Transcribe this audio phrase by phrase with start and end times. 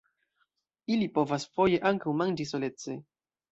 [0.95, 3.01] Ili povas foje ankaŭ manĝi solece.